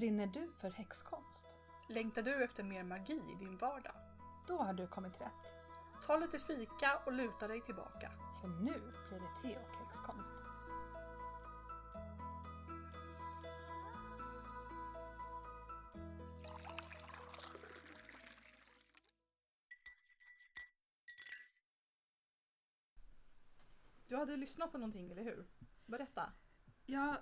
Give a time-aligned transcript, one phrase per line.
[0.00, 1.46] Brinner du för häxkonst?
[1.88, 3.94] Längtar du efter mer magi i din vardag?
[4.48, 5.52] Då har du kommit rätt.
[6.06, 8.12] Ta lite fika och luta dig tillbaka.
[8.40, 8.72] För nu
[9.08, 10.34] blir det te och häxkonst.
[24.08, 25.46] Du hade lyssnat på någonting, eller hur?
[25.86, 26.32] Berätta.
[26.86, 27.16] Ja,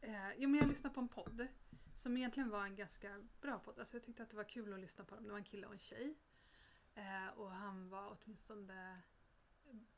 [0.00, 1.48] eh, jo, men jag lyssnade på en podd
[2.00, 3.78] som egentligen var en ganska bra podd.
[3.78, 5.24] Alltså jag tyckte att det var kul att lyssna på dem.
[5.24, 6.14] Det var en kille och en tjej.
[6.94, 9.02] Eh, och han var åtminstone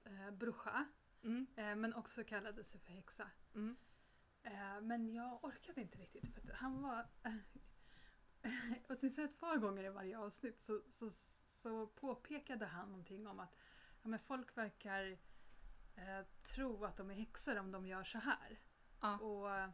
[0.05, 0.87] eh, bruscha.
[1.23, 1.47] Mm.
[1.57, 3.31] Eh, men också kallade sig för häxa.
[3.55, 3.77] Mm.
[4.43, 7.07] Eh, men jag orkade inte riktigt för han var
[8.89, 11.11] åtminstone ett par gånger i varje avsnitt så, så,
[11.47, 13.57] så påpekade han någonting om att
[14.03, 15.19] ja, men folk verkar
[15.95, 18.59] eh, tro att de är häxor om de gör så här.
[19.01, 19.19] Ja.
[19.19, 19.71] Och eh,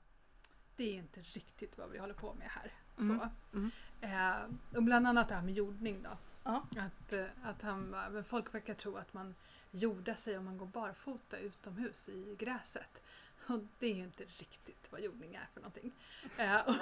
[0.78, 2.72] det är inte riktigt vad vi håller på med här.
[2.98, 3.18] Mm.
[3.18, 3.28] Så.
[3.56, 3.70] Mm.
[4.00, 6.18] Eh, och bland annat det här med jordning då.
[6.42, 9.34] Att, eh, att han, men folk verkar tro att man
[9.70, 13.02] jordar sig om man går barfota utomhus i gräset.
[13.46, 15.92] Och det är ju inte riktigt vad jordning är för någonting.
[16.36, 16.74] Eh, och,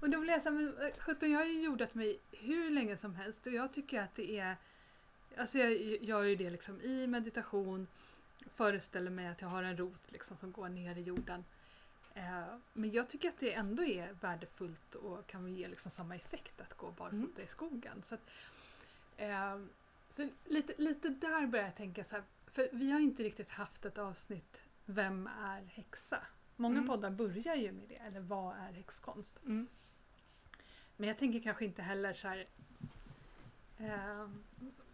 [0.00, 2.70] och då blev jag så här, men eh, sjutton, jag har ju jordat mig hur
[2.70, 4.56] länge som helst och jag tycker att det är
[5.36, 7.86] Alltså jag gör ju det liksom i meditation
[8.54, 11.44] föreställer mig att jag har en rot liksom som går ner i jorden.
[12.14, 16.60] Eh, men jag tycker att det ändå är värdefullt och kan ge liksom samma effekt
[16.60, 17.42] att gå barfota Mm.
[17.44, 18.02] i skogen.
[18.06, 18.30] Så, att,
[19.16, 19.58] eh,
[20.10, 23.84] så lite, lite där börjar jag tänka så här, för vi har inte riktigt haft
[23.84, 26.18] ett avsnitt Vem är häxa?
[26.56, 26.88] Många Mm.
[26.88, 29.42] poddar börjar ju med det, eller vad är häxkonst?
[29.44, 29.68] Mm.
[30.96, 32.46] Men jag tänker kanske inte heller så här
[33.78, 34.28] eh,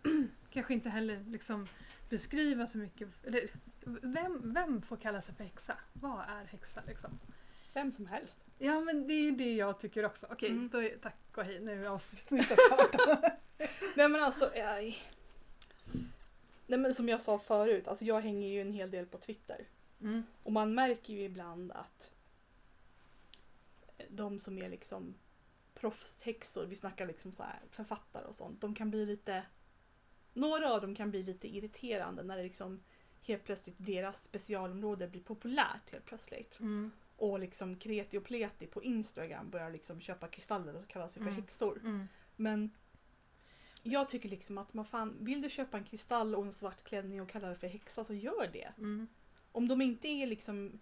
[0.51, 1.69] kanske inte heller liksom
[2.09, 3.09] beskriva så mycket.
[3.25, 3.41] Eller,
[3.87, 5.77] vem, vem får kalla sig för häxa?
[5.93, 7.19] Vad är häxa liksom?
[7.75, 8.39] Vem som helst.
[8.59, 10.27] Ja men det är ju det jag tycker också.
[10.31, 10.69] Okej, Mm.
[10.69, 11.61] då är, tack och hej.
[11.61, 12.97] Nu är avsnittet klart.
[13.97, 14.99] Nej men alltså, aj.
[16.67, 19.65] Nej men som jag sa förut, alltså jag hänger ju en hel del på Twitter.
[20.01, 20.23] Mm.
[20.43, 22.13] Och man märker ju ibland att
[24.09, 25.15] de som är liksom
[25.75, 29.43] proffshäxor, vi snackar liksom så här författare och sånt, de kan bli lite
[30.33, 32.81] några av dem kan bli lite irriterande när det liksom
[33.27, 36.61] helt plötsligt deras specialområde blir populärt helt plötsligt.
[36.61, 36.91] Mm.
[37.17, 41.31] Och liksom kreti och pleti på Instagram börjar liksom köpa kristaller och kalla sig för
[41.31, 41.43] Mm.
[41.43, 41.81] häxor.
[41.85, 42.09] Mm.
[42.37, 42.71] Men
[43.83, 47.23] jag tycker liksom att man fan, vill du köpa en kristall och en svart klänning
[47.23, 48.73] och kalla det för häxa så gör det.
[48.79, 49.07] Mm.
[49.53, 50.81] Om de inte är liksom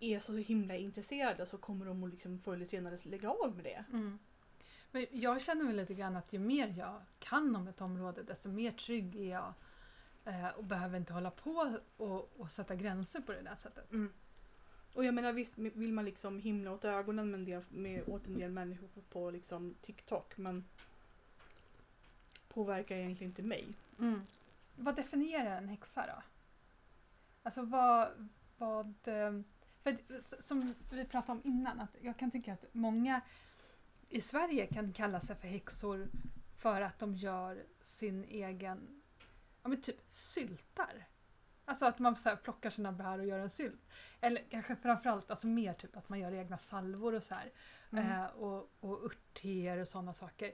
[0.00, 3.64] är så himla intresserade så kommer de att liksom förr eller senare lägga av med
[3.64, 3.84] det.
[3.92, 4.18] Mm.
[4.90, 8.48] Men jag känner väl lite grann att ju mer jag kan om ett område desto
[8.48, 9.54] mer trygg är jag.
[10.26, 13.92] Eh, och behöver inte hålla på och, och sätta gränser på det där sättet.
[14.92, 18.26] Och jag menar visst vill man liksom himla åt ögonen med en del, med, åt
[18.26, 20.64] en del människor på, på liksom TikTok men
[22.48, 23.68] påverkar egentligen inte mig.
[23.98, 24.20] Mm.
[24.76, 26.22] Vad definierar en häxa då?
[27.42, 28.28] Alltså vad...
[28.58, 29.40] vad eh,
[29.82, 29.96] för
[30.42, 33.20] som vi pratade om innan, att jag kan tycka att många
[34.08, 36.08] i Sverige kan kalla sig för häxor
[36.56, 39.02] för att de gör sin egen,
[39.66, 41.06] ja men typ syltar.
[41.64, 43.88] Alltså att man så plockar sina bär och gör en sylt.
[44.20, 47.52] Eller kanske framförallt alltså mer typ att man gör egna salvor och så här.
[47.90, 48.12] Mm.
[48.12, 50.52] Eh, och, och örtteer och sådana saker.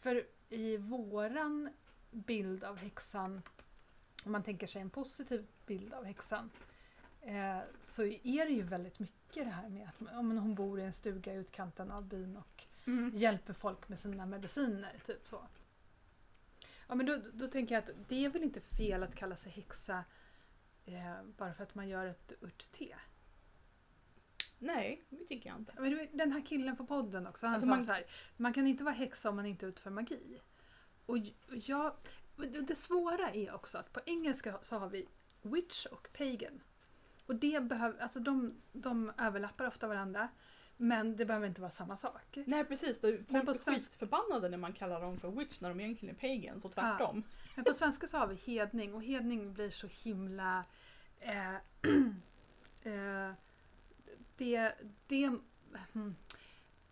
[0.00, 1.70] För i våran
[2.10, 3.42] bild av häxan,
[4.24, 6.50] om man tänker sig en positiv bild av häxan,
[7.20, 10.82] eh, så är det ju väldigt mycket det här med att men hon bor i
[10.82, 13.10] en stuga i utkanten av byn och Mm.
[13.14, 14.98] hjälper folk med sina mediciner.
[15.06, 15.46] Typ så.
[16.90, 19.52] Ja, men då, då tänker jag att det är väl inte fel att kalla sig
[19.52, 20.04] häxa
[20.84, 22.96] eh, bara för att man gör ett örtte.
[24.58, 25.72] Nej, det tycker jag inte.
[25.78, 28.04] Men den här killen på podden också, han Alltså sa man- så här,
[28.36, 30.40] man kan inte vara häxa om man inte utför magi.
[31.06, 31.18] Och
[31.48, 31.96] jag,
[32.36, 35.08] det det svåra är också att på engelska så har vi
[35.42, 36.62] witch och pagan.
[37.26, 40.28] Och det behöver, alltså de, de överlappar ofta varandra,
[40.80, 42.38] men det behöver inte vara samma sak.
[42.46, 45.68] Nej precis, det- folk på är svensk- skitförbannade när man kallar dem för witch när
[45.68, 47.22] de egentligen är pagans och tvärtom.
[47.54, 50.64] Men på svenska så har vi hedning och hedning blir så himla...
[51.20, 51.54] Eh,
[52.82, 53.32] eh,
[54.36, 54.74] det,
[55.06, 55.26] det,
[55.92, 56.14] hmm,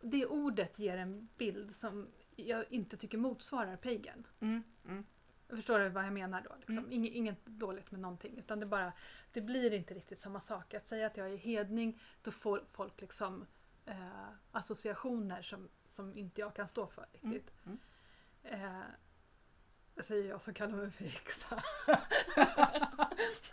[0.00, 4.26] det ordet ger en bild som jag inte tycker motsvarar pagan.
[4.40, 4.62] Mm.
[4.88, 5.04] Mm.
[5.48, 6.54] Förstår du vad jag menar då?
[6.56, 6.78] Liksom?
[6.78, 6.92] Mm.
[6.92, 8.92] Inget, inget dåligt med någonting utan det bara
[9.32, 10.74] det blir inte riktigt samma sak.
[10.74, 13.46] Att säga att jag är hedning då får folk liksom
[13.88, 17.52] eh, associationer som, som inte jag kan stå för riktigt.
[17.66, 17.78] Mm.
[18.42, 18.82] Eh,
[19.94, 21.62] det säger jag som kallar mig för häxa.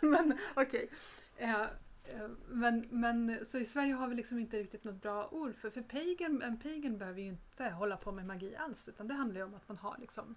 [0.00, 0.90] Men okej.
[1.36, 1.66] Eh,
[2.08, 5.70] Eh, Men, men så i Sverige har vi liksom inte riktigt något bra ord för,
[5.70, 9.40] för pagan, en pagan behöver ju inte hålla på med magi alls utan det handlar
[9.40, 10.34] ju om att man har liksom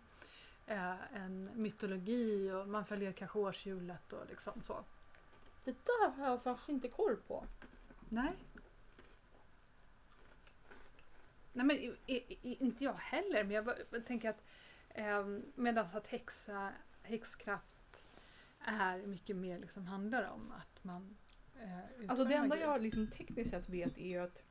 [0.68, 4.84] eh, en mytologi och man följer kanske årshjulet och liksom så.
[5.64, 7.46] Det där har jag faktiskt inte koll på.
[8.10, 8.34] Nej.
[11.54, 14.44] Nej men i, i, inte jag heller men jag, bara- jag tänker att
[14.90, 15.26] eh,
[15.56, 16.74] medan att häxa,
[17.04, 18.04] häxkraft
[18.60, 21.18] är mycket mer liksom handlar om att man
[21.62, 22.62] eh, Alltså det enda magi.
[22.62, 24.44] jag liksom tekniskt sett vet är ju att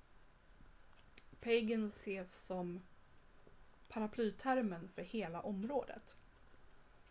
[1.41, 2.81] Pagan ses som
[3.89, 6.17] paraplytermen för hela området.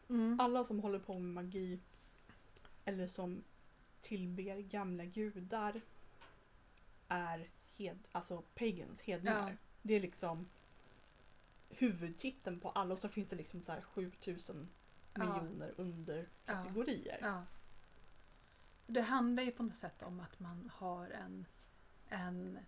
[0.10, 0.40] Mm.
[0.40, 1.80] Alla som håller på med magi
[2.86, 3.44] eller som
[4.02, 5.82] tillber gamla gudar
[7.08, 7.48] är
[7.78, 9.50] hed, alltså pagans, hedningar.
[9.50, 9.67] Ja.
[9.88, 10.50] Det är liksom
[11.70, 14.70] huvudtiteln på alla och så finns det liksom så här 7000
[15.14, 15.34] Ja.
[15.42, 17.18] miljoner underkategorier.
[17.22, 17.44] Ja.
[18.88, 21.46] Det handlar ju på något sätt om att man har en,
[22.10, 22.60] en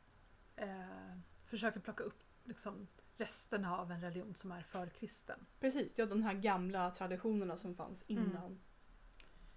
[0.55, 2.87] eh, försöker plocka upp liksom
[3.17, 5.45] resterna av en religion som är förkristen.
[5.59, 8.23] Precis, ja de här gamla traditionerna som fanns Mm.
[8.23, 8.59] innan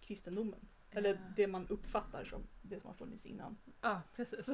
[0.00, 0.68] kristendomen.
[0.90, 3.56] Eller det man uppfattar som det som har funnits innan.
[3.80, 4.48] Ja, precis.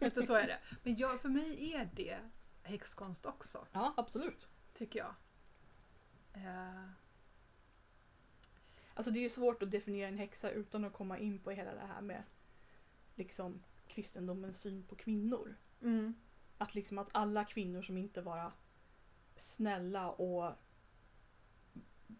[0.00, 0.58] Lite så är det.
[0.82, 2.18] Men jag, för mig är det
[2.68, 4.48] häxkonst också, Ja, absolut.
[4.74, 5.14] tycker jag.
[6.32, 6.88] Eh,
[8.94, 11.74] Alltså det är ju svårt att definiera en häxa utan att komma in på hela
[11.74, 12.22] det här med
[13.14, 15.56] liksom kristendomens syn på kvinnor.
[15.82, 16.14] mm,
[16.58, 18.52] Att liksom att alla kvinnor som inte var
[19.36, 20.52] snälla och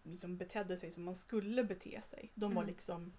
[0.03, 2.31] liksom betedde sig som man skulle bete sig.
[2.35, 2.73] De var Mm.
[2.73, 3.13] liksom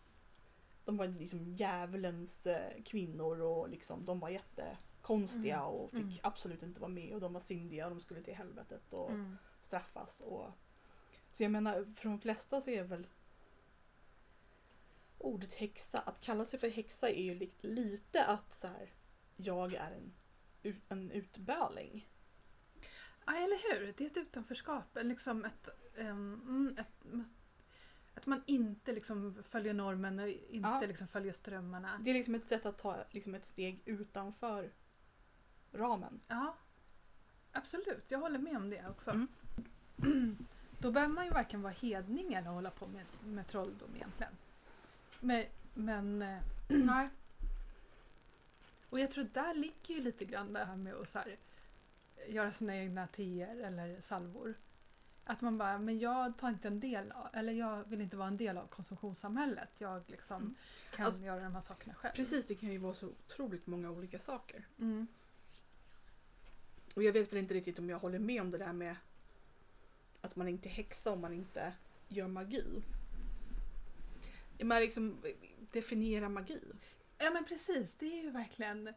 [0.84, 4.78] de var liksom djävulens eh, kvinnor och liksom de var jättekonstiga
[5.14, 5.64] Mm.
[5.64, 6.18] och fick Mm.
[6.22, 9.36] absolut inte vara med och de var syndiga och de skulle till helvetet och mm,
[9.60, 10.20] straffas.
[10.20, 10.50] Och...
[11.30, 13.06] Så jag menar, för de flesta så är väl
[15.18, 18.90] ordet häxa, att kalla sig för häxa är ju li- lite att så här,
[19.36, 20.12] jag är en,
[20.88, 22.08] en utböling.
[23.26, 23.94] Ja, eller hur?
[23.96, 24.98] Det är ett utanförskap.
[25.02, 27.04] Liksom ett, mm, ett,
[28.14, 30.80] att man inte liksom följer normen och inte Ja.
[30.86, 32.00] liksom följer strömmarna.
[32.04, 34.72] Det är liksom ett sätt att ta liksom ett steg utanför
[35.72, 36.20] ramen.
[36.28, 36.54] Ja,
[37.52, 38.04] absolut.
[38.08, 39.10] Jag håller med om det också.
[39.10, 39.28] Mm.
[40.78, 44.32] Då behöver man ju varken vara hedning eller hålla på med, med trolldom egentligen.
[45.20, 45.44] Men,
[45.74, 46.38] men eh,
[46.68, 47.08] Nej.
[48.90, 51.36] och jag tror där ligger ju lite grann det här med att här,
[52.28, 54.54] göra sina egna teer eller salvor.
[55.24, 58.28] Att man bara, men jag tar inte en del av, eller jag vill inte vara
[58.28, 59.70] en del av konsumtionssamhället.
[59.78, 60.54] Jag liksom Mm.
[60.96, 62.12] kan Alltså, göra de här sakerna själv.
[62.14, 64.64] Precis, det kan ju vara så otroligt många olika saker.
[64.78, 65.06] Mm.
[66.94, 68.96] Och jag vet väl inte riktigt om jag håller med om det där med
[70.20, 71.72] att man inte häxar om man inte
[72.08, 72.82] gör magi.
[74.58, 75.22] Men liksom
[75.72, 76.62] definiera magi.
[77.18, 78.88] Ja men precis, det är ju verkligen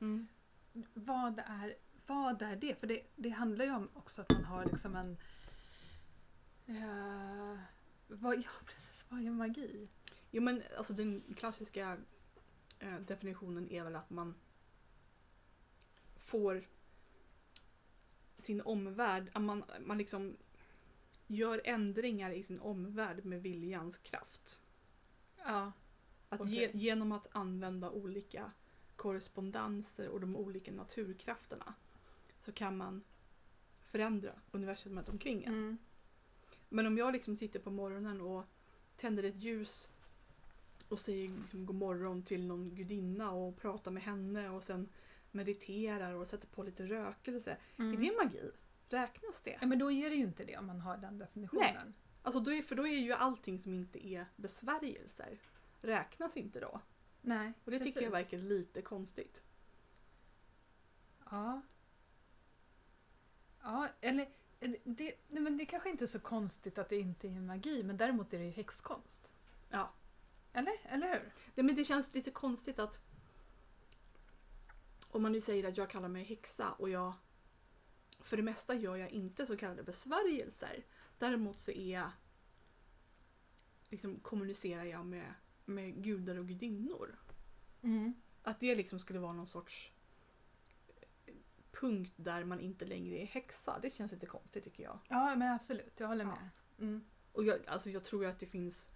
[0.94, 1.76] vad är,
[2.08, 2.76] vad är det?
[2.76, 5.18] För det, det handlar ju om också att man har liksom en...
[6.68, 7.60] Eh,
[8.08, 9.88] vad, ja precis, vad är magi?
[10.32, 11.98] Jo men alltså den klassiska
[12.80, 14.36] eh, definitionen är väl att man
[16.18, 16.64] får
[18.44, 20.38] sin omvärld, att man, man liksom
[21.28, 24.62] gör ändringar i sin omvärld med viljans kraft.
[25.46, 25.72] Ja.
[26.30, 26.54] Att Okej.
[26.54, 28.52] ge, genom att använda olika
[28.96, 31.74] korrespondenser och de olika naturkrafterna
[32.40, 33.04] så kan man
[33.82, 35.54] förändra universumet omkring en.
[35.54, 35.78] Mm.
[36.70, 38.44] Men om jag liksom sitter på morgonen och
[38.96, 39.92] tänder ett ljus
[40.90, 44.90] och säger liksom god morgon till någon gudinna och pratar med henne och sen
[45.34, 47.58] mediterar och sätter på lite rökelse.
[47.78, 47.94] Mm.
[47.94, 48.52] Är det magi?
[48.90, 49.58] Räknas det?
[49.62, 51.94] Ja, men då är det ju inte det om man har den definitionen.
[52.22, 55.40] Alltså då är, för då är ju allting som inte är besvärjelser
[55.84, 56.82] räknas inte då.
[57.22, 57.54] Nej.
[57.66, 58.34] Och det tycker jag precis.
[58.34, 59.44] verkar lite konstigt.
[61.30, 61.62] Ja.
[63.62, 67.28] Ja, eller eller det, nej, men det kanske inte är så konstigt att det inte
[67.28, 69.30] är magi, men däremot är det ju häxkonst.
[69.70, 69.94] Ja.
[70.54, 70.74] Eller?
[70.84, 71.32] Eller hur?
[71.56, 73.02] Nej, men det känns lite konstigt att
[75.16, 77.14] om man nu säger att jag kallar mig häxa och jag
[78.22, 80.86] för det mesta gör jag inte så kallade besvärjelser.
[81.18, 82.12] Däremot så är jag
[83.90, 85.34] liksom kommunicerar jag med,
[85.66, 87.20] med gudar och gudinnor.
[87.82, 88.14] Mm.
[88.44, 89.92] Att det liksom skulle vara någon sorts
[91.72, 93.80] punkt där man inte längre är häxa.
[93.82, 95.00] Det känns lite konstigt tycker jag.
[95.10, 96.00] Ja, men absolut.
[96.00, 96.32] Jag håller Ja.
[96.32, 96.50] med.
[96.80, 97.04] Mm.
[97.32, 98.90] Och jag, alltså jag tror att det finns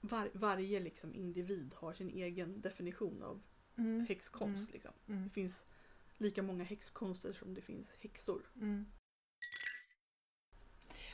[0.00, 3.42] var, varje liksom individ har sin egen definition av
[3.76, 4.06] Mm.
[4.08, 4.68] häxkonst.
[4.68, 4.72] Mm.
[4.72, 4.92] Liksom.
[5.08, 5.24] Mm.
[5.24, 5.64] Det finns
[6.18, 8.42] lika många häxkonster som det finns häxor.
[8.56, 8.86] Mm.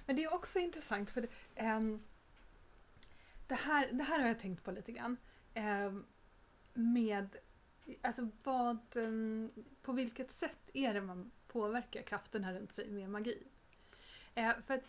[0.07, 2.03] Men det är också intressant för det, ehm,
[3.47, 5.17] det, här, det här har jag tänkt på lite grann.
[5.55, 6.07] Ehm,
[6.75, 7.37] med,
[8.03, 9.51] alltså vad, em,
[9.83, 13.43] på vilket sätt är det man påverkar krafterna runt sig med magi?
[14.35, 14.85] Eh, för att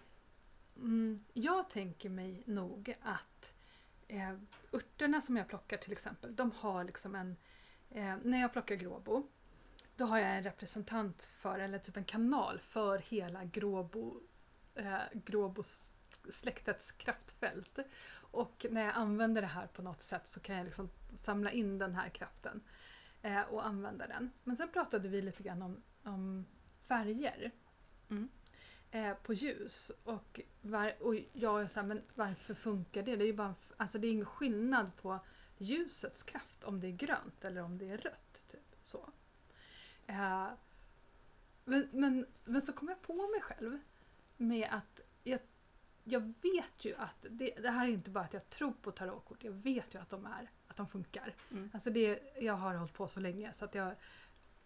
[0.75, 3.53] mm, jag tänker mig nog att
[4.07, 4.33] eh,
[4.73, 7.35] örterna som jag plockar till exempel, de har liksom en,
[7.89, 9.27] eh, när jag plockar gråbo,
[9.95, 14.21] då har jag en representant för, eller typ en kanal för hela gråbo,
[14.75, 17.79] eh, gråbosläktets kraftfält.
[18.31, 21.77] Och när jag använder det här på något sätt så kan jag liksom samla in
[21.77, 22.61] den här kraften
[23.21, 24.31] eh, och använda den.
[24.43, 26.45] Men sen pratade vi lite grann om, om
[26.87, 27.51] färger
[28.09, 28.29] Mm.
[28.91, 29.91] eh, på ljus.
[30.03, 33.15] Och, var, och jag är så här, men varför funkar det?
[33.15, 35.19] Det är ju bara, alltså det är ingen skillnad på
[35.61, 38.45] ljusets kraft om det är grönt eller om det är rött.
[38.47, 39.09] Typ så.
[40.07, 40.47] Eh,
[41.65, 43.79] men, men, men så kom jag på mig själv
[44.37, 45.39] med att jag,
[46.03, 49.43] jag vet ju att det, det här är inte bara att jag tror på tarotkort,
[49.43, 51.35] jag vet ju att de, är, att de funkar.
[51.51, 51.69] Mm.
[51.73, 53.95] Alltså det, jag har hållit på så länge så att jag,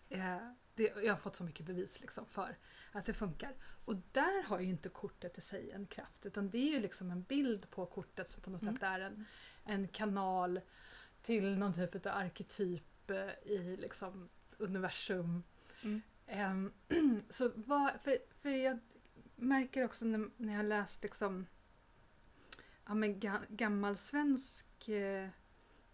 [0.09, 0.37] eh,
[0.75, 2.55] det, jag har fått så mycket bevis liksom för
[2.91, 3.53] att det funkar.
[3.85, 7.11] Och där har ju inte kortet i sig en kraft utan det är ju liksom
[7.11, 8.73] en bild på kortet som på något Mm.
[8.75, 9.25] sätt är en,
[9.63, 10.61] en kanal
[11.21, 15.43] till någon typ av arketyp eh, i liksom universum.
[15.83, 16.01] Mm.
[16.27, 16.73] Ehm,
[17.29, 18.79] så vad, för, för jag
[19.35, 21.45] märker också när, när jag läst liksom
[22.85, 25.29] ja, men ga, gammal svensk eh,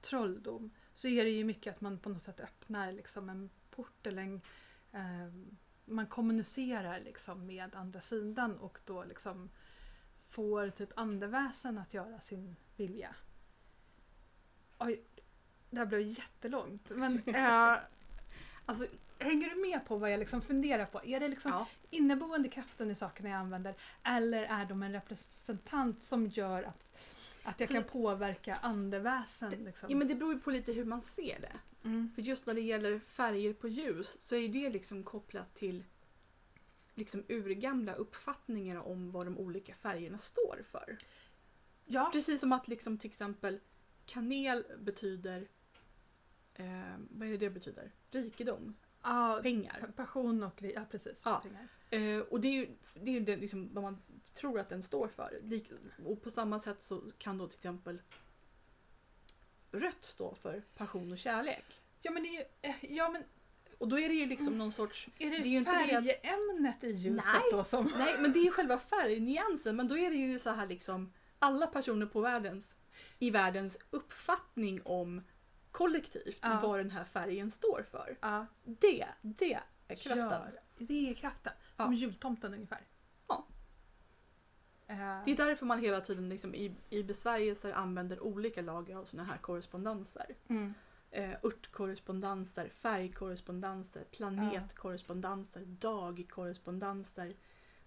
[0.02, 4.08] trolldom så är det ju mycket att man på något sätt öppnar liksom en port
[4.08, 4.42] eller en,
[4.92, 9.50] ehm, man kommunicerar liksom med andra sidan och då liksom
[10.30, 13.16] får typ andeväsen att göra sin vilja.
[14.80, 15.02] Oj,
[15.70, 16.90] det här blev jättelångt.
[16.90, 17.78] Men eh,
[18.66, 18.86] alltså,
[19.20, 21.02] hänger du med på vad jag liksom funderar på?
[21.06, 21.68] Är det liksom Ja.
[21.90, 26.88] inneboende kraften i sakerna jag använder eller är de en representant som gör att,
[27.44, 29.50] att jag Så- kan påverka andeväsen?
[29.50, 29.90] Liksom?
[29.92, 31.54] ja men det beror ju på lite hur man ser det.
[31.84, 32.12] mm.
[32.16, 35.84] För just när det gäller färger på ljus så är det liksom kopplat till
[36.96, 40.98] liksom urgamla uppfattningar om vad de olika färgerna står för.
[41.86, 43.60] Ja, Precis som att liksom till exempel
[44.10, 45.48] kanel betyder
[46.54, 46.66] eh,
[47.10, 47.92] vad är det det betyder?
[48.12, 49.80] Rikedom, ja pengar.
[49.80, 51.22] pa- passion och ja, precis.
[51.24, 51.44] Ja.
[51.44, 51.68] pengar.
[51.90, 54.02] Eh, och det är ju, det är ju det liksom vad man
[54.34, 55.40] tror att den står för.
[56.06, 58.02] Och på samma sätt så kan då till exempel
[59.72, 61.82] rött stå för passion och kärlek.
[62.02, 63.24] Ja men det är ju, eh, ja men
[63.78, 66.84] Och då är det ju liksom någon sorts är det, Det är ju inte färgämnet
[66.84, 67.52] i ljuset Nej.
[67.52, 67.94] då som...
[67.98, 69.76] Nej, men det är ju själva färgnyansen.
[69.76, 72.76] Men då är det ju så här liksom alla personer på världens,
[73.20, 75.22] i världens uppfattning om
[75.72, 76.60] kollektivt Ja.
[76.64, 78.18] vad den här färgen står för.
[78.22, 79.54] Ja, Det, det
[79.88, 80.18] är kraften.
[80.18, 80.60] gör.
[80.78, 81.54] Det är kraften.
[81.76, 82.00] Som Ja.
[82.00, 82.82] jultomten ungefär.
[83.28, 83.48] Ja.
[84.88, 89.06] Eh, Det är därför man hela tiden liksom i, i besvärjelser använder olika lager av
[89.06, 90.36] såna här korrespondenser.
[90.48, 90.74] mm.
[91.12, 97.34] Eh, örtkorrespondenser, färgkorrespondenser, planetkorrespondenser, dagkorrespondenser.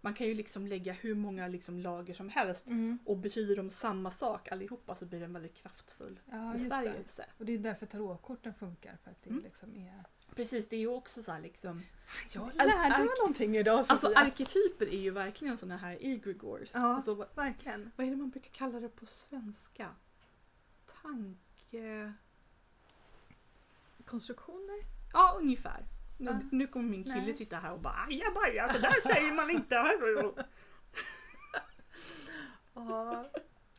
[0.04, 2.98] Man kan ju liksom lägga hur många liksom lager som helst Mm.
[3.04, 6.76] och betyder de samma sak allihopa så blir det en väldigt kraftfull Ja, just det.
[6.76, 7.26] besvärjelse.
[7.38, 8.96] Och det är därför tarotkorten funkar.
[9.04, 9.42] För att det Mm.
[9.44, 10.04] liksom är...
[10.34, 11.82] Precis, det är ju också så här liksom...
[12.32, 14.18] Jag Al- lärde mig någonting idag Alltså Sofia.
[14.18, 16.70] arketyper är ju verkligen såna här egregores.
[16.74, 16.80] Ja.
[16.94, 17.90] Alltså, Verkligen.
[17.96, 19.88] vad är det man brukar kalla det på svenska?
[21.02, 22.12] Tanke...
[24.04, 24.84] Konstruktioner?
[25.12, 25.84] Ja, ungefär.
[26.22, 26.38] Nu, Ja.
[26.52, 27.34] nu kommer min kille Nej.
[27.34, 29.74] sitta här och bara ajabaja, det där säger man inte.
[32.74, 33.30] Ja,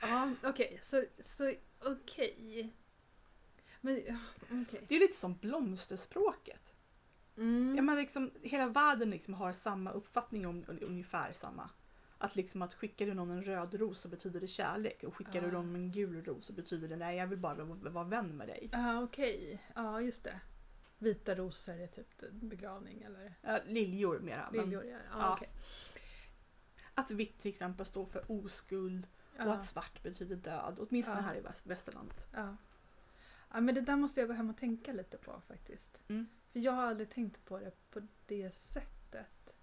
[0.02, 0.80] ja okej.
[0.84, 2.74] Så, så okej.
[3.82, 4.02] Men,
[4.52, 4.86] okej.
[4.88, 6.74] Det är lite som blomsterspråket.
[7.38, 7.74] Mm.
[7.76, 11.70] Ja, men liksom, hela världen liksom har samma uppfattning om un- ungefär samma.
[12.18, 15.42] Att liksom att skickar du någon en röd ros så betyder det kärlek och skickar
[15.42, 15.52] du Ah.
[15.52, 18.70] någon en gul ros så betyder det nej jag vill bara vara, vän med dig.
[18.72, 19.62] Ja, okej.
[19.76, 20.40] Ja, just det.
[20.98, 24.50] Vita rosor är typ begravning eller Ja, liljor mera.
[24.50, 24.84] Liljor.
[24.86, 25.34] Ja, ja, ja.
[25.34, 25.50] okej.
[26.94, 30.80] att vitt till exempel står för oskuld och Ja, att svart betyder död.
[30.80, 31.24] Åtminstone Ja.
[31.24, 32.28] här i väst- västerlandet.
[32.34, 32.56] ja.
[33.54, 36.00] ja, men det där måste jag gå hem och tänka lite på faktiskt.
[36.08, 36.28] Mm.
[36.52, 39.54] För jag har aldrig tänkt på det på det sättet.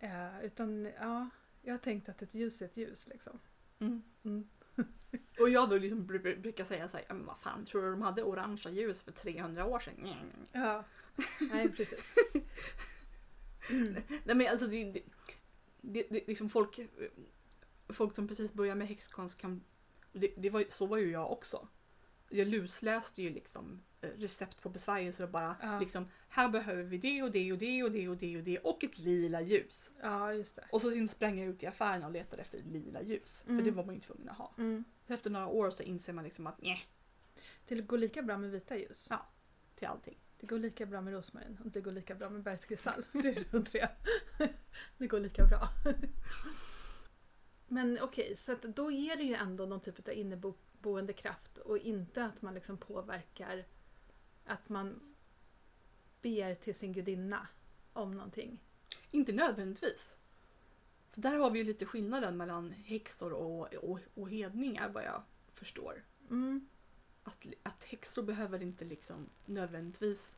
[0.00, 1.28] Ja, utan ja,
[1.62, 3.38] jag har tänkt att ett ljus är ett ljus liksom.
[3.78, 4.02] Mm.
[4.22, 4.48] Mm.
[5.40, 7.82] Och jag då liksom br- br- brukar säga så här, "Ja, men vad fan tror
[7.82, 9.94] du de hade orangea ljus för 300 år sedan?
[9.98, 10.46] Mm.
[10.52, 10.84] Ja,
[11.40, 12.12] nej precis.
[13.70, 13.92] Mm.
[14.24, 15.02] Nej men alltså det, det,
[15.80, 16.80] det, det liksom folk,
[17.88, 19.60] folk som precis börjar med häxkonst kan,
[20.12, 21.68] det, det var, så var ju jag också.
[22.32, 25.78] Jag lusläste ju liksom eh, recept på besvärjelser och bara Ja.
[25.80, 28.58] liksom här behöver vi det och det och det och det och det och det
[28.58, 29.92] och ett lila ljus.
[30.02, 30.64] Ja, just det.
[30.72, 33.42] Och så liksom sprang jag ut i affären och letade efter lila ljus.
[33.42, 33.64] För Mm.
[33.64, 34.54] det var man ju tvungen att ha.
[34.58, 34.84] Mm.
[35.06, 36.78] Så efter några år så inser man liksom att nej.
[37.68, 39.06] Det går lika bra med vita ljus.
[39.10, 39.26] Ja.
[39.74, 40.18] till allting.
[40.40, 43.04] Det går lika bra med rosmarin och det går lika bra med bergskristall.
[43.12, 43.88] Det är de tre.
[44.98, 45.68] Det går lika bra.
[47.68, 50.58] Men okej, så att då är det ju ändå någon typ av inneboende
[51.16, 53.64] kraft och inte att man liksom påverkar
[54.44, 55.14] att man
[56.22, 57.48] ber till sin gudinna
[57.92, 58.58] om någonting.
[59.10, 60.16] Inte nödvändigtvis.
[61.10, 65.22] För där har vi ju lite skillnaden mellan häxor och, och, och hedningar vad jag
[65.54, 66.02] förstår.
[66.30, 66.68] Mm.
[67.24, 70.36] Att, att häxor behöver inte liksom nödvändigtvis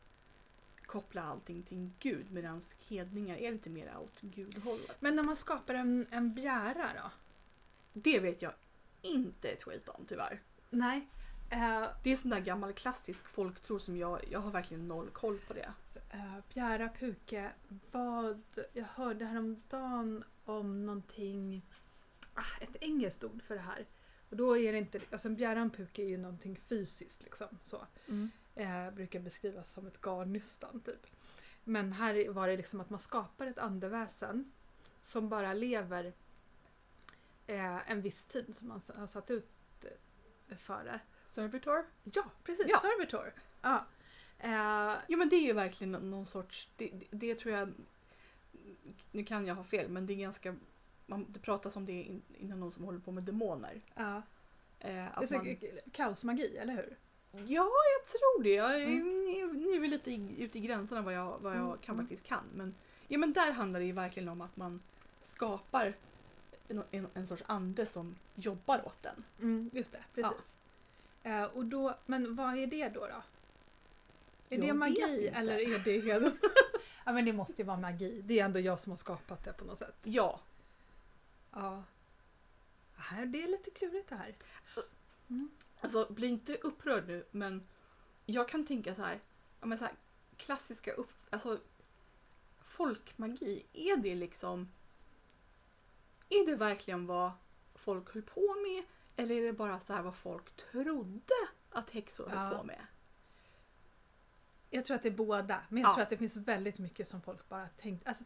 [0.87, 4.97] koppla allting till en gud medan hedningar är lite mer åt gudhållet.
[5.01, 7.11] Men när man skapar en, en bjära då?
[7.93, 8.53] Det vet jag
[9.03, 10.43] inte ett skit om tyvärr.
[10.71, 11.07] Nej.
[11.51, 15.39] Eh, Det är sån där gammal klassisk folktro som jag, jag har verkligen noll koll
[15.49, 15.73] på det.
[16.11, 17.51] eh, bjära, puke,
[17.93, 18.43] vad...
[18.73, 21.63] Jag hörde häromdagen om någonting...
[22.35, 23.87] Ah, ett engelskt ord för det här.
[24.31, 25.01] Och då är det inte...
[25.11, 27.47] Alltså en bjära och en puke är ju någonting fysiskt liksom.
[27.63, 27.87] Så.
[28.55, 31.07] eh, brukar beskrivas som ett garnnystan typ.
[31.65, 34.53] Men här var det liksom att man skapar ett andeväsen
[35.03, 36.13] som bara lever
[37.47, 39.49] eh, en viss tid som man har satt ut
[40.49, 41.01] eh, för det.
[41.25, 41.85] Servitor?
[42.05, 42.67] Ja, precis.
[42.69, 42.79] Ja.
[42.81, 43.33] Servitor.
[43.63, 43.85] Ja.
[44.39, 44.53] Eh,
[45.09, 47.73] Ja men det är ju verkligen nå- någon sorts, det, det, det tror jag,
[49.11, 50.57] nu kan jag ha fel men det är ganska,
[51.07, 53.81] man, det pratas om det in, inom någon som håller på med demoner.
[53.95, 54.17] ja.
[54.79, 55.57] Eh, Det är att man,
[55.93, 56.97] Kaosmagi, eller hur?
[57.33, 59.25] ja jag tror det, jag, är- Mm.
[59.63, 62.05] nu, är vi lite ute i gränserna vad jag, vad jag Mm, kan, mm.
[62.07, 62.45] faktiskt kan.
[62.55, 62.75] Men,
[63.09, 64.83] ja, men där handlar det ju verkligen om att man
[65.21, 65.95] skapar
[66.73, 69.25] en, en, en sorts ande som jobbar åt den.
[69.41, 70.55] Mm, just det, precis.
[71.23, 73.01] Eh, och då, men vad är det då?
[73.01, 73.23] då?
[74.49, 76.35] Är Jag det magi eller är det helt...
[77.05, 78.23] ja men det måste ju vara magi.
[78.25, 79.97] Det är ändå jag som har skapat det på något sätt.
[80.03, 80.41] Ja,
[81.53, 81.85] Ja.
[83.27, 84.35] Det är lite klurigt det här.
[85.81, 87.69] Alltså bli inte upprörd nu men
[88.27, 89.21] jag kan tänka så här,
[89.61, 89.95] ja, men så här
[90.37, 91.61] klassiska upp, alltså
[92.65, 94.69] folkmagi, är det liksom
[96.33, 97.33] är det verkligen vad
[97.75, 98.85] folk höll på med
[99.17, 101.35] eller är det bara så här vad folk trodde
[101.71, 102.59] att häxor höll Ja.
[102.59, 102.87] på med?
[104.71, 105.95] Jag tror att det är båda, men jag Ja.
[105.95, 108.07] tror att det finns väldigt mycket som folk bara tänkt.
[108.07, 108.25] Alltså,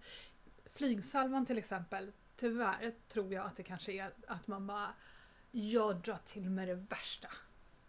[0.75, 4.88] flygsalvan till exempel, tyvärr tror jag att det kanske är att man bara
[5.51, 7.29] jag drar till med det värsta.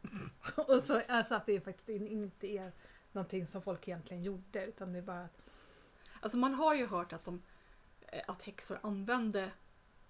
[0.56, 2.72] Och så, alltså att det faktiskt in- inte är
[3.12, 5.42] någonting som folk egentligen gjorde utan det är bara att
[6.22, 7.42] Alltså man har ju hört att, de,
[8.08, 9.52] eh, att häxor använde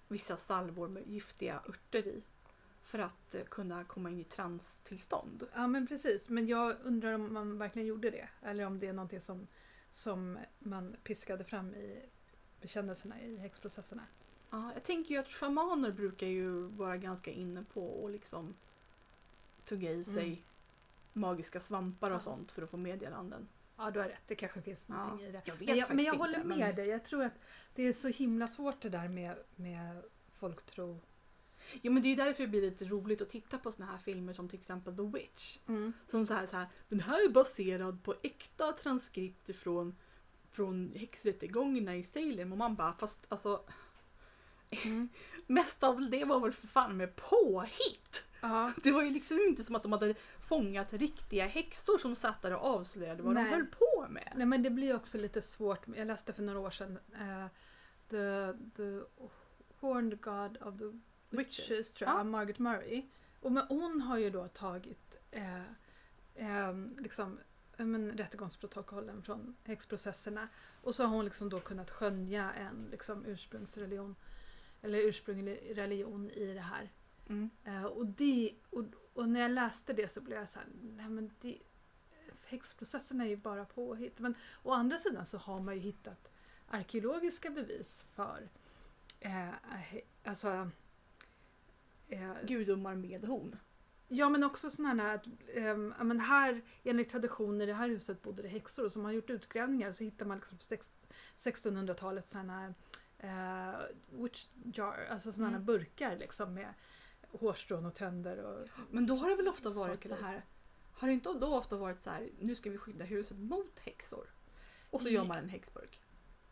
[0.08, 2.22] vissa salvor med giftiga örter i
[2.82, 5.46] för att eh, kunna komma in i transtillstånd.
[5.54, 8.28] Ja men precis, men jag undrar om man verkligen gjorde det.
[8.42, 9.46] Eller om det är någonting som,
[9.92, 12.02] som man piskade fram i
[12.60, 14.02] bekännelserna i häxprocesserna.
[14.50, 18.54] Ja, jag tänker ju att shamaner brukar ju vara ganska inne på att liksom
[19.64, 20.38] tugga i sig Mm.
[21.12, 22.20] magiska svampar och Ja.
[22.20, 23.48] sånt för att få meddelanden.
[23.78, 25.42] Ja du har rätt, det kanske finns Ja, någonting i det.
[25.44, 26.22] Jag vet Men jag, men jag inte.
[26.24, 27.38] håller med men- dig, jag tror att
[27.74, 30.02] det är så himla svårt det där med, med
[30.38, 31.00] folktro.
[31.82, 34.32] Jo men det är därför det blir lite roligt att titta på såna här filmer
[34.32, 35.58] som till exempel The Witch.
[36.08, 39.96] Som så här, så här den här är baserad på äkta transkripter från,
[40.50, 43.64] från häxrättegångarna i Salem och man bara fast alltså
[44.84, 45.08] Mm.
[45.46, 48.24] mest av det var väl för fan med påhitt.
[48.40, 50.14] Ja, Det var ju liksom inte som att de hade
[50.48, 53.44] fångat riktiga häxor som satt där och avslöjade vad Nej.
[53.44, 54.32] de höll på med.
[54.36, 55.86] nej men det blir också lite svårt.
[55.96, 57.46] Jag läste för några år sedan eh,
[58.08, 59.00] the, the
[59.80, 60.84] Horned God of the
[61.36, 62.24] Witches, Witches, tror jag, ja.
[62.24, 63.06] Margaret Murray.
[63.40, 65.62] Och men hon har ju då tagit eh,
[66.34, 67.38] eh, liksom,
[67.76, 70.48] men, rättegångsprotokollen från häxprocesserna
[70.82, 74.16] och så har hon liksom då kunnat skönja en liksom, ursprungsreligion
[74.82, 76.90] eller ursprunglig religion i det här.
[77.28, 77.50] Mm.
[77.64, 78.84] Eh, och, det, och,
[79.18, 81.58] och när jag läste det så blev jag så här, nej men det,
[82.46, 84.18] häxprocesserna är ju bara påhitt.
[84.18, 86.30] Men å andra sidan så har man ju hittat
[86.68, 88.48] arkeologiska bevis för
[89.20, 89.48] eh,
[90.24, 90.70] alltså
[92.08, 93.56] eh, Gudomar med horn.
[94.08, 95.26] Ja men också sådana här att
[95.56, 99.10] ja, men här enligt tradition i det här huset bodde det häxor och så har
[99.12, 100.90] gjort utgrävningar så hittar man liksom på sex-
[101.36, 102.74] 1600-talet sådana
[103.18, 103.74] eh,
[104.10, 105.64] witch jar, alltså sådana Mm.
[105.64, 106.74] burkar liksom med
[107.32, 110.44] hårstrån och tänder och Men då har det väl ofta varit Saker så här.
[110.92, 114.26] Har det inte då ofta varit så här, nu ska vi skydda huset mot häxor?
[114.90, 116.00] Och så gör man en häxburk.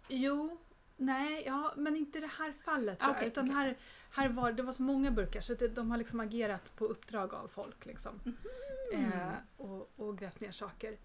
[0.09, 0.59] Jo,
[0.97, 3.29] nej, ja, men inte i det här fallet tror Okej, jag.
[3.29, 3.55] Utan okej.
[3.55, 3.77] här,
[4.11, 7.35] här var det var så många burkar så det, de har liksom agerat på uppdrag
[7.35, 7.87] av folk.
[7.87, 8.21] Liksom.
[8.25, 9.13] Mhm.
[9.13, 10.99] Eh, och, och grävt ner saker.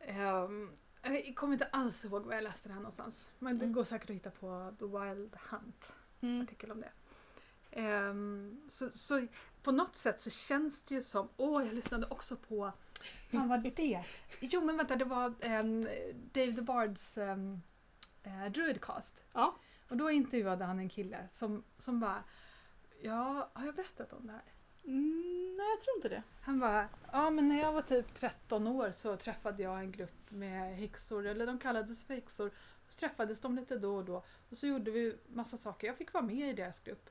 [0.00, 0.70] Ehm,
[1.02, 3.28] jag kommer inte alls ihåg var jag läste det här någonstans.
[3.38, 3.74] Men det Mm.
[3.74, 5.92] går säkert att hitta på The Wild Hunt.
[6.20, 6.42] Mm.
[6.42, 6.92] artikel om det.
[7.76, 9.26] Ehm, så, så
[9.62, 12.72] på något sätt så känns det ju som, åh jag lyssnade också på,
[13.30, 14.04] vad det?
[14.40, 15.82] Jo men vänta det var um,
[16.32, 17.62] Dave the Bards um,
[18.26, 19.24] uh, Druidcast.
[19.32, 19.56] Ja.
[19.88, 22.24] Och då intervjuade han en kille som, som bara,
[23.02, 24.42] ja har jag berättat om det här?
[24.84, 26.22] Mm, nej, jag tror inte det.
[26.40, 30.30] Han bara, ja men när jag var typ 13 år så träffade jag en grupp
[30.30, 32.50] med häxor, eller de kallades för häxor.
[32.88, 35.86] Så träffades de lite då och då och så gjorde vi massa saker.
[35.86, 37.10] Jag fick vara med i deras grupp.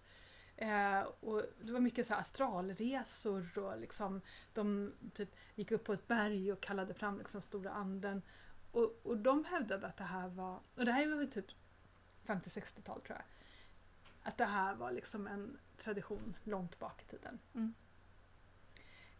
[0.57, 4.21] Eh, och det var mycket så astralresor och liksom
[4.53, 8.21] de typ gick upp på ett berg och kallade fram liksom stora anden.
[8.71, 11.45] Och, och de hävdade att det här var, och det här var väl typ
[12.25, 13.25] 50-60-tal tror jag.
[14.23, 17.39] Att det här var liksom en tradition långt bak i tiden.
[17.53, 17.73] Mm.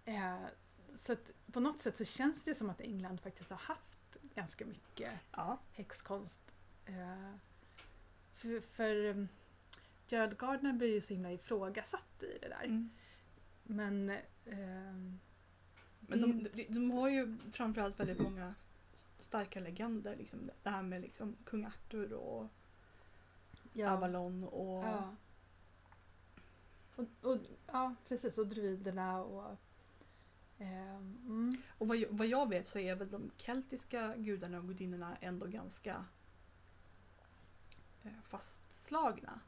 [0.06, 0.48] Eh,
[0.96, 1.16] så
[1.52, 5.58] på något sätt så känns det som att England faktiskt har haft ganska mycket Ja.
[5.72, 6.40] häxkonst.
[6.86, 7.36] Eh,
[8.36, 9.28] för, för
[10.08, 12.64] Gerald Gardner blir ju så himla ifrågasatt i det där.
[12.64, 12.90] Mm.
[13.64, 14.10] Men
[14.46, 15.20] ehm,
[16.00, 18.54] Men de, de, de har ju framförallt väldigt många
[19.18, 20.16] starka legender.
[20.16, 20.50] Liksom.
[20.64, 22.48] Det här med liksom kung Arthur och
[23.74, 24.84] ja, Avalon och...
[24.84, 25.16] ja.
[26.96, 27.38] Och, och,
[27.68, 28.38] ja, precis.
[28.38, 29.58] Och druiderna och...
[30.58, 34.68] ehm, mm, Och vad jag, vad jag vet så är väl de keltiska gudarna och
[34.68, 36.06] gudinnorna ändå ganska
[38.04, 39.40] eh, fastslagna.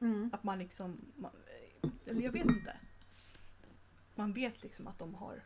[0.00, 1.30] Mm, Att man liksom, man,
[2.06, 2.76] eller jag vet inte.
[4.14, 5.44] Man vet liksom att de har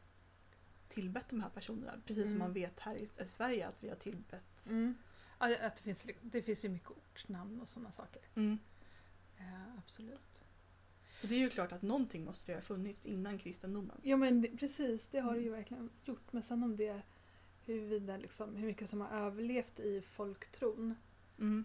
[0.89, 1.93] tillbett de här personerna.
[2.07, 2.39] Precis som Mm.
[2.39, 4.67] man vet här i, i Sverige att vi har tillbett.
[4.71, 4.95] mm.
[5.39, 8.23] Ja, att det, finns, det finns ju mycket ortsnamn och sådana saker.
[8.35, 8.59] Mm.
[9.39, 10.43] Eh, absolut.
[11.21, 14.01] Så det är ju klart att någonting måste ju ha funnits innan kristendomen.
[14.03, 16.33] Jo men det- precis, det har det ju verkligen gjort.
[16.33, 17.03] Men sen om det
[17.65, 20.95] huruvida liksom, hur mycket som har överlevt i folktron.
[21.39, 21.65] Mm.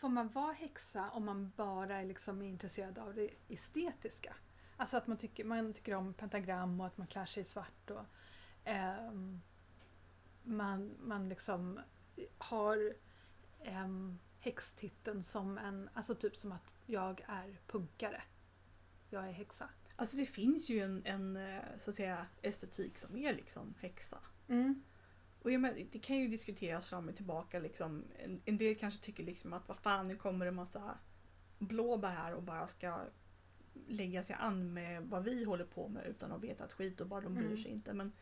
[0.00, 4.34] Får man vara häxa om man bara är liksom intresserad av det estetiska?
[4.76, 7.90] Alltså att man tycker, man tycker om pentagram och att man klär sig i svart
[7.90, 8.04] och
[8.64, 9.40] ehm,
[10.42, 11.80] man, man liksom
[12.38, 12.94] har
[13.84, 18.22] um, häxtiteln som en, alltså typ som att jag är punkare.
[19.10, 19.68] Jag är häxa.
[19.96, 24.18] Alltså det finns ju en, en eh, så att säga estetik som är liksom häxa.
[24.48, 24.82] Mm.
[25.42, 27.58] Och jag men, det kan ju diskuteras fram och tillbaka.
[27.58, 28.04] Liksom.
[28.18, 30.98] En, en del kanske tycker liksom att vad fan nu kommer det massa
[31.58, 32.98] blåbär här och bara ska
[33.86, 37.06] lägga sig an med vad vi håller på med utan att veta ett skit och
[37.06, 37.62] bara de bryr Mm.
[37.62, 37.92] sig inte.
[37.92, 38.12] Men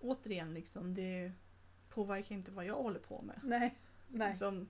[0.00, 1.32] återigen, liksom, det
[1.88, 3.40] påverkar inte vad jag håller på med.
[3.42, 3.78] Nej.
[4.08, 4.28] Nej.
[4.28, 4.68] Liksom,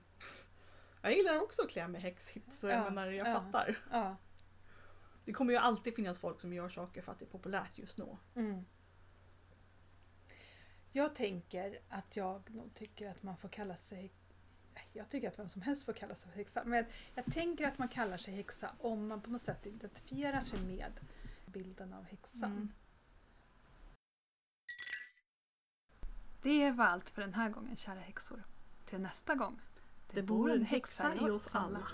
[1.01, 3.33] jag gillar också att klä mig häxigt så jag Ja, menar, jag ja.
[3.33, 3.77] fattar.
[3.91, 4.15] Ja.
[5.25, 7.97] Det kommer ju alltid finnas folk som gör saker för att det är populärt just
[7.97, 8.17] nu.
[8.35, 8.65] Mm.
[10.91, 14.11] Jag tänker att jag nog tycker att man får kalla sig
[14.93, 16.63] jag tycker att vem som helst får kalla sig häxa.
[16.65, 20.59] Men jag tänker att man kallar sig häxa om man på något sätt identifierar sig
[20.59, 20.99] med
[21.45, 22.51] bilden av häxan.
[22.51, 22.71] Mm.
[26.41, 28.43] Det var allt för den här gången kära häxor.
[28.85, 29.61] Till nästa gång.
[30.11, 31.87] Det bor en häxa i oss alla.